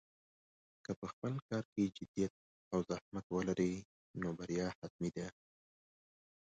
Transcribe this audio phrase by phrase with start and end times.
[0.83, 2.33] که په خپل کار کې جدیت
[2.73, 3.73] او زحمت ولرې،
[4.21, 5.27] نو بریا حتمي ده.